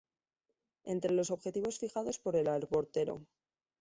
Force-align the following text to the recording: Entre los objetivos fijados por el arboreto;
Entre 0.83 1.13
los 1.13 1.29
objetivos 1.29 1.77
fijados 1.77 2.17
por 2.17 2.35
el 2.35 2.47
arboreto; 2.47 3.21